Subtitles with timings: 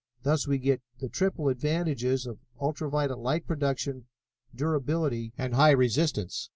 [0.23, 4.07] Thus we get the triple advantages of ultra violet light production,
[4.55, 6.49] durability, and high resistance.